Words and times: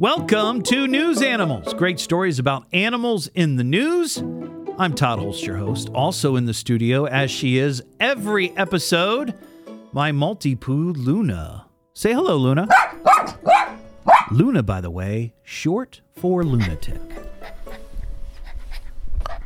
Welcome 0.00 0.62
to 0.62 0.86
News 0.86 1.22
Animals. 1.22 1.74
Great 1.74 1.98
stories 1.98 2.38
about 2.38 2.66
animals 2.72 3.26
in 3.34 3.56
the 3.56 3.64
news. 3.64 4.18
I'm 4.78 4.94
Todd 4.94 5.18
Hollst, 5.18 5.44
your 5.44 5.56
host. 5.56 5.90
Also 5.92 6.36
in 6.36 6.44
the 6.44 6.54
studio, 6.54 7.06
as 7.06 7.32
she 7.32 7.58
is 7.58 7.82
every 7.98 8.56
episode, 8.56 9.34
my 9.90 10.12
Maltipoo 10.12 10.96
Luna. 10.96 11.66
Say 11.94 12.12
hello, 12.12 12.36
Luna. 12.36 12.68
Luna, 14.30 14.62
by 14.62 14.80
the 14.80 14.88
way, 14.88 15.34
short 15.42 16.00
for 16.14 16.44
lunatic. 16.44 17.00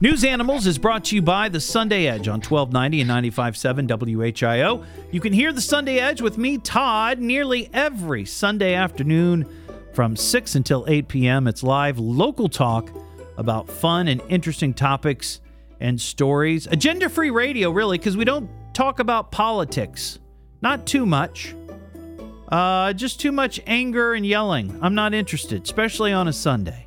News 0.00 0.24
Animals 0.24 0.66
is 0.66 0.78
brought 0.78 1.04
to 1.04 1.14
you 1.14 1.22
by 1.22 1.48
the 1.48 1.60
Sunday 1.60 2.08
Edge 2.08 2.26
on 2.26 2.40
1290 2.40 3.02
and 3.02 3.08
95.7 3.08 3.86
WHIO. 3.86 4.84
You 5.12 5.20
can 5.20 5.32
hear 5.32 5.52
the 5.52 5.60
Sunday 5.60 6.00
Edge 6.00 6.20
with 6.20 6.38
me, 6.38 6.58
Todd, 6.58 7.20
nearly 7.20 7.70
every 7.72 8.24
Sunday 8.24 8.74
afternoon 8.74 9.46
from 9.92 10.16
6 10.16 10.54
until 10.54 10.84
8 10.88 11.08
p.m. 11.08 11.46
It's 11.46 11.62
live 11.62 11.98
local 11.98 12.48
talk 12.48 12.90
about 13.36 13.68
fun 13.68 14.08
and 14.08 14.22
interesting 14.28 14.74
topics 14.74 15.40
and 15.80 16.00
stories. 16.00 16.66
Agenda 16.66 17.08
free 17.08 17.30
radio, 17.30 17.70
really, 17.70 17.98
because 17.98 18.16
we 18.16 18.24
don't 18.24 18.48
talk 18.74 18.98
about 18.98 19.30
politics. 19.30 20.18
Not 20.62 20.86
too 20.86 21.06
much. 21.06 21.54
Uh, 22.48 22.92
just 22.92 23.20
too 23.20 23.32
much 23.32 23.60
anger 23.66 24.14
and 24.14 24.26
yelling. 24.26 24.78
I'm 24.82 24.94
not 24.94 25.14
interested, 25.14 25.62
especially 25.62 26.12
on 26.12 26.28
a 26.28 26.32
Sunday. 26.32 26.86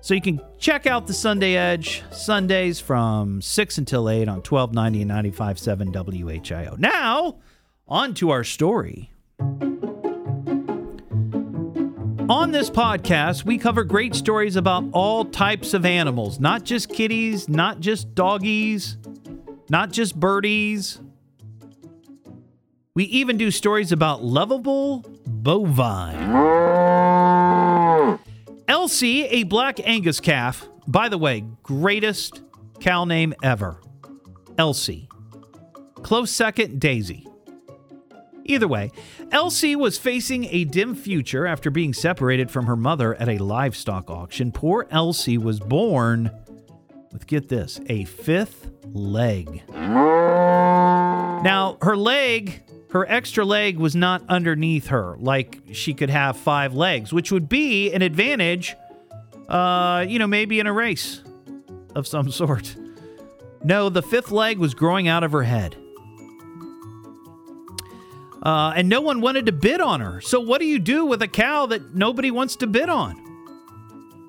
So 0.00 0.14
you 0.14 0.20
can 0.20 0.40
check 0.58 0.86
out 0.86 1.06
the 1.06 1.14
Sunday 1.14 1.56
Edge 1.56 2.04
Sundays 2.12 2.78
from 2.78 3.42
6 3.42 3.78
until 3.78 4.08
8 4.08 4.28
on 4.28 4.42
1290 4.42 5.02
and 5.02 5.10
95.7 5.10 6.42
WHIO. 6.42 6.78
Now, 6.78 7.38
on 7.88 8.14
to 8.14 8.30
our 8.30 8.44
story. 8.44 9.10
On 12.28 12.52
this 12.52 12.68
podcast, 12.68 13.44
we 13.46 13.56
cover 13.56 13.84
great 13.84 14.14
stories 14.14 14.56
about 14.56 14.84
all 14.92 15.24
types 15.24 15.72
of 15.72 15.86
animals, 15.86 16.38
not 16.38 16.62
just 16.62 16.90
kitties, 16.90 17.48
not 17.48 17.80
just 17.80 18.14
doggies, 18.14 18.98
not 19.70 19.92
just 19.92 20.18
birdies. 20.18 21.00
We 22.94 23.04
even 23.04 23.38
do 23.38 23.50
stories 23.50 23.92
about 23.92 24.22
lovable 24.22 25.06
bovine. 25.26 26.18
Elsie, 28.68 29.24
a 29.24 29.44
black 29.44 29.80
Angus 29.88 30.20
calf, 30.20 30.68
by 30.86 31.08
the 31.08 31.16
way, 31.16 31.44
greatest 31.62 32.42
cow 32.78 33.06
name 33.06 33.32
ever. 33.42 33.80
Elsie. 34.58 35.08
Close 36.02 36.30
second, 36.30 36.78
Daisy. 36.80 37.27
Either 38.48 38.66
way, 38.66 38.90
Elsie 39.30 39.76
was 39.76 39.98
facing 39.98 40.46
a 40.46 40.64
dim 40.64 40.94
future 40.94 41.46
after 41.46 41.70
being 41.70 41.92
separated 41.92 42.50
from 42.50 42.64
her 42.64 42.76
mother 42.76 43.14
at 43.16 43.28
a 43.28 43.36
livestock 43.36 44.10
auction. 44.10 44.50
Poor 44.50 44.86
Elsie 44.90 45.36
was 45.36 45.60
born 45.60 46.30
with, 47.12 47.26
get 47.26 47.50
this, 47.50 47.78
a 47.90 48.04
fifth 48.04 48.70
leg. 48.92 49.62
Now, 51.44 51.76
her 51.82 51.94
leg, 51.94 52.62
her 52.90 53.06
extra 53.06 53.44
leg 53.44 53.76
was 53.76 53.94
not 53.94 54.22
underneath 54.30 54.86
her, 54.86 55.16
like 55.20 55.60
she 55.72 55.92
could 55.92 56.08
have 56.08 56.34
five 56.38 56.72
legs, 56.72 57.12
which 57.12 57.30
would 57.30 57.50
be 57.50 57.92
an 57.92 58.00
advantage, 58.00 58.74
uh, 59.50 60.06
you 60.08 60.18
know, 60.18 60.26
maybe 60.26 60.58
in 60.58 60.66
a 60.66 60.72
race 60.72 61.22
of 61.94 62.06
some 62.06 62.30
sort. 62.32 62.74
No, 63.62 63.90
the 63.90 64.02
fifth 64.02 64.30
leg 64.30 64.56
was 64.56 64.72
growing 64.72 65.06
out 65.06 65.22
of 65.22 65.32
her 65.32 65.42
head. 65.42 65.76
Uh, 68.48 68.72
and 68.76 68.88
no 68.88 69.02
one 69.02 69.20
wanted 69.20 69.44
to 69.44 69.52
bid 69.52 69.78
on 69.78 70.00
her. 70.00 70.22
So, 70.22 70.40
what 70.40 70.58
do 70.58 70.64
you 70.64 70.78
do 70.78 71.04
with 71.04 71.20
a 71.20 71.28
cow 71.28 71.66
that 71.66 71.94
nobody 71.94 72.30
wants 72.30 72.56
to 72.56 72.66
bid 72.66 72.88
on? 72.88 73.22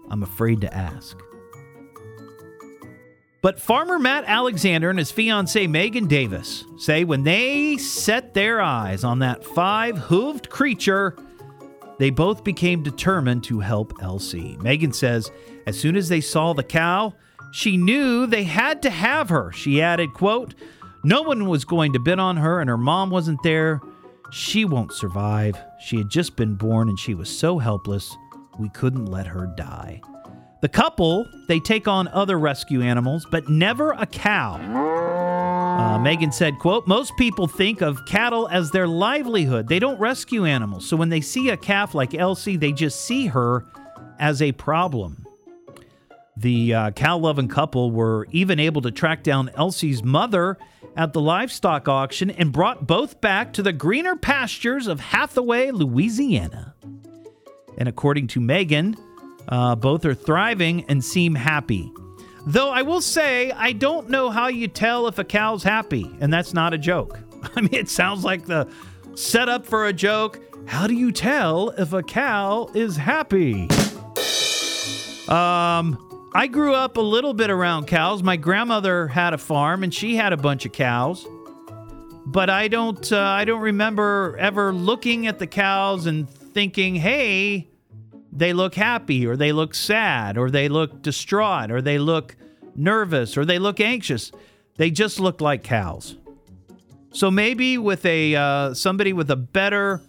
I'm 0.10 0.24
afraid 0.24 0.60
to 0.60 0.74
ask. 0.76 1.18
But 3.42 3.62
farmer 3.62 3.98
Matt 3.98 4.26
Alexander 4.28 4.90
and 4.90 5.00
his 5.00 5.10
fiancee 5.10 5.68
Megan 5.68 6.08
Davis 6.08 6.66
say 6.78 7.06
when 7.06 7.24
they 7.24 7.78
set 7.78 8.34
their 8.34 8.60
eyes 8.60 9.06
on 9.06 9.20
that 9.20 9.46
five 9.46 9.96
hooved 9.96 10.50
creature, 10.50 11.16
they 11.98 12.10
both 12.10 12.44
became 12.44 12.84
determined 12.84 13.46
to 13.46 13.62
help 13.62 13.94
Elsie. 14.02 14.58
Megan 14.60 14.92
says 14.92 15.32
as 15.66 15.80
soon 15.80 15.96
as 15.96 16.10
they 16.10 16.20
saw 16.20 16.52
the 16.52 16.62
cow, 16.62 17.14
she 17.54 17.78
knew 17.78 18.26
they 18.26 18.44
had 18.44 18.82
to 18.82 18.90
have 18.90 19.30
her. 19.30 19.54
She 19.54 19.82
added, 19.82 20.14
quote, 20.14 20.56
no 21.06 21.22
one 21.22 21.48
was 21.48 21.64
going 21.64 21.94
to 21.94 22.00
bid 22.00 22.20
on 22.20 22.36
her 22.36 22.60
and 22.60 22.70
her 22.70 22.78
mom 22.78 23.12
wasn't 23.12 23.42
there. 23.44 23.80
She 24.32 24.66
won't 24.66 24.94
survive. 24.94 25.58
She 25.80 25.98
had 25.98 26.10
just 26.10 26.36
been 26.36 26.56
born 26.56 26.90
and 26.90 27.00
she 27.00 27.16
was 27.16 27.30
so 27.30 27.58
helpless, 27.58 28.16
we 28.60 28.70
couldn't 28.70 29.06
let 29.06 29.28
her 29.28 29.48
die. 29.56 30.02
The 30.62 30.70
couple, 30.70 31.26
they 31.48 31.60
take 31.60 31.88
on 31.88 32.10
other 32.10 32.38
rescue 32.38 32.82
animals, 32.82 33.26
but 33.32 33.48
never 33.48 33.92
a 33.92 34.06
cow. 34.06 34.56
Uh, 35.80 35.98
Megan 36.00 36.34
said, 36.34 36.60
quote, 36.60 36.86
most 36.86 37.16
people 37.16 37.48
think 37.48 37.82
of 37.82 38.06
cattle 38.06 38.50
as 38.50 38.70
their 38.70 38.88
livelihood. 38.88 39.70
They 39.70 39.80
don't 39.80 39.98
rescue 39.98 40.44
animals. 40.44 40.86
So 40.88 40.98
when 40.98 41.08
they 41.08 41.22
see 41.22 41.50
a 41.50 41.58
calf 41.58 41.96
like 41.96 42.14
Elsie, 42.14 42.58
they 42.58 42.74
just 42.74 43.06
see 43.06 43.28
her 43.28 43.66
as 44.20 44.42
a 44.42 44.52
problem. 44.52 45.26
The 46.40 46.74
uh, 46.74 46.92
cow 46.92 47.18
loving 47.18 47.50
couple 47.50 47.92
were 47.92 48.26
even 48.32 48.62
able 48.62 48.82
to 48.84 48.92
track 48.92 49.24
down 49.24 49.52
Elsie's 49.58 50.02
mother 50.02 50.58
at 50.96 51.12
the 51.12 51.20
livestock 51.20 51.90
auction 51.90 52.30
and 52.30 52.54
brought 52.54 52.88
both 52.88 53.20
back 53.20 53.52
to 53.54 53.62
the 53.62 53.74
greener 53.74 54.16
pastures 54.16 54.88
of 54.88 55.02
Hathaway, 55.02 55.72
Louisiana. 55.72 56.76
And 57.78 57.90
according 57.90 58.28
to 58.28 58.40
Megan, 58.40 58.96
uh, 59.50 59.76
both 59.76 60.06
are 60.06 60.14
thriving 60.14 60.86
and 60.86 61.04
seem 61.04 61.36
happy. 61.36 61.92
Though 62.46 62.70
I 62.70 62.84
will 62.84 63.02
say, 63.02 63.52
I 63.52 63.74
don't 63.74 64.10
know 64.10 64.30
how 64.30 64.48
you 64.48 64.70
tell 64.70 65.08
if 65.08 65.20
a 65.20 65.26
cow's 65.26 65.64
happy, 65.64 66.10
and 66.22 66.32
that's 66.32 66.54
not 66.54 66.74
a 66.74 66.78
joke. 66.78 67.20
I 67.58 67.60
mean, 67.60 67.74
it 67.74 67.90
sounds 67.90 68.24
like 68.24 68.46
the 68.46 68.72
setup 69.14 69.66
for 69.66 69.88
a 69.88 69.94
joke. 69.94 70.40
How 70.68 70.88
do 70.88 70.94
you 70.94 71.12
tell 71.12 71.72
if 71.72 71.92
a 71.92 72.02
cow 72.02 72.70
is 72.74 72.96
happy? 72.96 73.68
Um, 75.28 76.06
I 76.34 76.46
grew 76.46 76.76
up 76.76 76.98
a 76.98 77.02
little 77.02 77.34
bit 77.34 77.50
around 77.50 77.88
cows. 77.88 78.22
My 78.22 78.38
grandmother 78.38 79.08
had 79.08 79.34
a 79.34 79.38
farm 79.38 79.84
and 79.84 79.94
she 79.94 80.16
had 80.16 80.32
a 80.32 80.38
bunch 80.38 80.66
of 80.66 80.72
cows. 80.72 81.26
But 82.26 82.52
I 82.52 82.68
don't 82.68 83.12
uh, 83.12 83.20
I 83.20 83.46
don't 83.46 83.62
remember 83.62 84.38
ever 84.40 84.72
looking 84.72 85.26
at 85.26 85.40
the 85.40 85.48
cows 85.48 86.06
and 86.06 86.30
thinking, 86.30 86.94
"Hey, 86.94 87.68
they 88.32 88.54
look 88.54 88.76
happy 88.76 89.26
or 89.26 89.36
they 89.36 89.52
look 89.52 89.74
sad 89.74 90.38
or 90.38 90.52
they 90.52 90.70
look 90.70 91.02
distraught 91.02 91.72
or 91.72 91.82
they 91.82 91.98
look 91.98 92.36
nervous 92.76 93.36
or 93.36 93.46
they 93.46 93.58
look 93.58 93.80
anxious." 93.80 94.32
They 94.78 94.92
just 94.92 95.20
look 95.20 95.42
like 95.42 95.64
cows. 95.64 96.18
So 97.12 97.32
maybe 97.32 97.80
with 97.80 98.06
a 98.06 98.36
uh, 98.36 98.74
somebody 98.76 99.14
with 99.14 99.32
a 99.32 99.36
better 99.36 100.04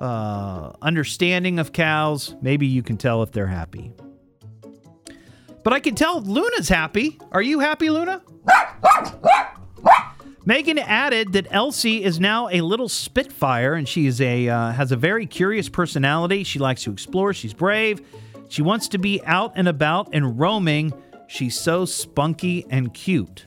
uh, 0.00 0.72
understanding 0.80 1.58
of 1.58 1.72
cows, 1.72 2.36
maybe 2.40 2.68
you 2.68 2.84
can 2.84 2.96
tell 2.96 3.24
if 3.24 3.32
they're 3.32 3.48
happy. 3.48 3.92
But 5.66 5.72
I 5.72 5.80
can 5.80 5.96
tell 5.96 6.20
Luna's 6.20 6.68
happy. 6.68 7.18
Are 7.32 7.42
you 7.42 7.58
happy, 7.58 7.90
Luna? 7.90 8.22
Megan 10.44 10.78
added 10.78 11.32
that 11.32 11.48
Elsie 11.50 12.04
is 12.04 12.20
now 12.20 12.48
a 12.50 12.60
little 12.60 12.88
spitfire, 12.88 13.74
and 13.74 13.88
she 13.88 14.06
is 14.06 14.20
a 14.20 14.48
uh, 14.48 14.70
has 14.70 14.92
a 14.92 14.96
very 14.96 15.26
curious 15.26 15.68
personality. 15.68 16.44
She 16.44 16.60
likes 16.60 16.84
to 16.84 16.92
explore. 16.92 17.34
She's 17.34 17.52
brave. 17.52 18.00
She 18.48 18.62
wants 18.62 18.86
to 18.90 18.98
be 18.98 19.20
out 19.24 19.54
and 19.56 19.66
about 19.66 20.10
and 20.12 20.38
roaming. 20.38 20.92
She's 21.26 21.58
so 21.58 21.84
spunky 21.84 22.64
and 22.70 22.94
cute. 22.94 23.46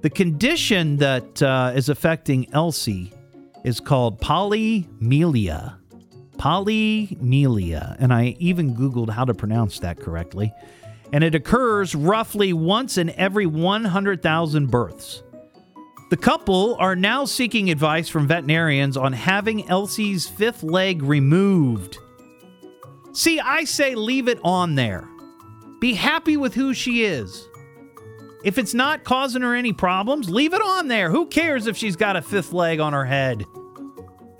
The 0.00 0.10
condition 0.10 0.96
that 0.96 1.40
uh, 1.40 1.72
is 1.76 1.88
affecting 1.88 2.52
Elsie 2.52 3.12
is 3.62 3.78
called 3.78 4.20
polymelia. 4.20 5.76
Polymelia, 6.36 7.96
and 8.00 8.12
I 8.12 8.34
even 8.40 8.74
Googled 8.74 9.10
how 9.10 9.24
to 9.24 9.34
pronounce 9.34 9.78
that 9.78 10.00
correctly 10.00 10.52
and 11.12 11.22
it 11.22 11.34
occurs 11.34 11.94
roughly 11.94 12.52
once 12.52 12.96
in 12.96 13.10
every 13.10 13.46
100,000 13.46 14.70
births. 14.70 15.22
The 16.10 16.16
couple 16.16 16.76
are 16.78 16.96
now 16.96 17.24
seeking 17.24 17.70
advice 17.70 18.08
from 18.08 18.26
veterinarians 18.26 18.96
on 18.96 19.12
having 19.12 19.68
Elsie's 19.68 20.26
fifth 20.28 20.62
leg 20.62 21.02
removed. 21.02 21.98
See, 23.12 23.40
I 23.40 23.64
say 23.64 23.94
leave 23.94 24.28
it 24.28 24.38
on 24.42 24.74
there. 24.74 25.08
Be 25.80 25.94
happy 25.94 26.36
with 26.36 26.54
who 26.54 26.74
she 26.74 27.04
is. 27.04 27.48
If 28.44 28.58
it's 28.58 28.74
not 28.74 29.04
causing 29.04 29.42
her 29.42 29.54
any 29.54 29.72
problems, 29.72 30.28
leave 30.28 30.52
it 30.52 30.62
on 30.62 30.88
there. 30.88 31.10
Who 31.10 31.26
cares 31.26 31.66
if 31.66 31.76
she's 31.76 31.96
got 31.96 32.16
a 32.16 32.22
fifth 32.22 32.52
leg 32.52 32.80
on 32.80 32.92
her 32.92 33.04
head? 33.04 33.44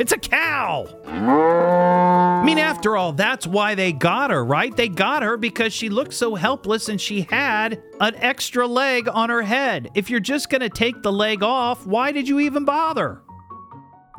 It's 0.03 0.11
a 0.11 0.19
cow. 0.19 0.89
I 1.07 2.43
mean, 2.45 2.59
after 2.59 2.97
all, 2.97 3.13
that's 3.13 3.47
why 3.47 3.77
they 3.77 3.93
got 3.93 4.33
her, 4.33 4.45
right? 4.45 4.77
They 4.77 4.89
got 4.89 5.23
her 5.23 5.37
because 5.37 5.73
she 5.73 5.89
looked 5.91 6.13
so 6.13 6.35
helpless 6.35 6.89
and 6.89 7.01
she 7.01 7.21
had 7.23 7.81
an 8.01 8.17
extra 8.17 8.67
leg 8.67 9.09
on 9.09 9.31
her 9.31 9.43
head. 9.43 9.91
If 9.95 10.11
you're 10.11 10.19
just 10.19 10.51
going 10.51 10.63
to 10.63 10.69
take 10.69 11.05
the 11.05 11.13
leg 11.13 11.45
off, 11.45 11.87
why 11.87 12.11
did 12.11 12.29
you 12.29 12.41
even 12.41 12.65
bother? 12.65 13.23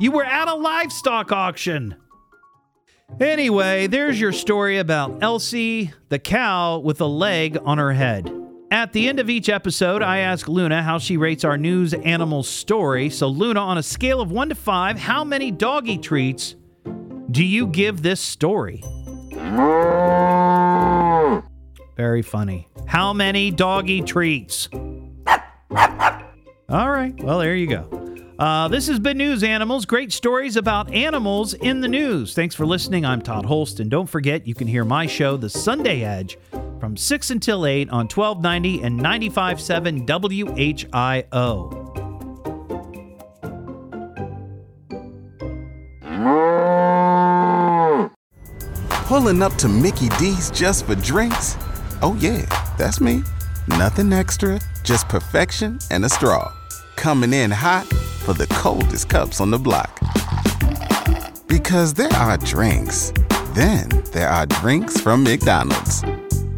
You 0.00 0.10
were 0.10 0.24
at 0.24 0.48
a 0.48 0.54
livestock 0.54 1.30
auction. 1.32 1.96
Anyway, 3.20 3.86
there's 3.86 4.18
your 4.18 4.32
story 4.32 4.78
about 4.78 5.22
Elsie, 5.22 5.92
the 6.08 6.18
cow 6.18 6.78
with 6.78 6.98
a 7.02 7.06
leg 7.06 7.58
on 7.62 7.76
her 7.76 7.92
head. 7.92 8.32
At 8.74 8.92
the 8.92 9.08
end 9.08 9.20
of 9.20 9.30
each 9.30 9.48
episode, 9.48 10.02
I 10.02 10.18
ask 10.18 10.48
Luna 10.48 10.82
how 10.82 10.98
she 10.98 11.16
rates 11.16 11.44
our 11.44 11.56
news 11.56 11.94
animal 11.94 12.42
story. 12.42 13.08
So, 13.08 13.28
Luna, 13.28 13.60
on 13.60 13.78
a 13.78 13.84
scale 13.84 14.20
of 14.20 14.32
1 14.32 14.48
to 14.48 14.56
5, 14.56 14.98
how 14.98 15.22
many 15.22 15.52
doggy 15.52 15.96
treats 15.96 16.56
do 17.30 17.44
you 17.44 17.68
give 17.68 18.02
this 18.02 18.20
story? 18.20 18.82
Very 21.96 22.22
funny. 22.22 22.68
How 22.88 23.12
many 23.12 23.52
doggy 23.52 24.02
treats? 24.02 24.68
All 24.72 26.90
right. 26.90 27.14
Well, 27.22 27.38
there 27.38 27.54
you 27.54 27.68
go. 27.68 28.16
Uh, 28.40 28.66
this 28.66 28.88
has 28.88 28.98
been 28.98 29.16
News 29.16 29.44
Animals. 29.44 29.86
Great 29.86 30.12
stories 30.12 30.56
about 30.56 30.92
animals 30.92 31.54
in 31.54 31.80
the 31.80 31.86
news. 31.86 32.34
Thanks 32.34 32.56
for 32.56 32.66
listening. 32.66 33.06
I'm 33.06 33.22
Todd 33.22 33.46
Hollst. 33.46 33.78
And 33.78 33.88
don't 33.88 34.08
forget, 34.08 34.48
you 34.48 34.54
can 34.56 34.66
hear 34.66 34.84
my 34.84 35.06
show, 35.06 35.36
The 35.36 35.48
Sunday 35.48 36.02
Edge, 36.02 36.36
from 36.84 36.98
6 36.98 37.30
until 37.30 37.64
8 37.64 37.88
on 37.88 38.08
1290 38.08 38.82
and 38.82 39.00
95.7 39.00 40.06
WHIO. 40.06 41.70
Pulling 49.06 49.40
up 49.40 49.54
to 49.54 49.66
Mickey 49.66 50.10
D's 50.18 50.50
just 50.50 50.84
for 50.84 50.94
drinks? 50.96 51.56
Oh, 52.02 52.14
yeah, 52.20 52.44
that's 52.76 53.00
me. 53.00 53.22
Nothing 53.66 54.12
extra, 54.12 54.60
just 54.82 55.08
perfection 55.08 55.78
and 55.90 56.04
a 56.04 56.10
straw. 56.10 56.52
Coming 56.96 57.32
in 57.32 57.50
hot 57.50 57.86
for 57.86 58.34
the 58.34 58.46
coldest 58.48 59.08
cups 59.08 59.40
on 59.40 59.50
the 59.50 59.58
block. 59.58 59.98
Because 61.46 61.94
there 61.94 62.12
are 62.12 62.36
drinks, 62.36 63.10
then 63.54 63.88
there 64.12 64.28
are 64.28 64.44
drinks 64.44 65.00
from 65.00 65.24
McDonald's. 65.24 66.04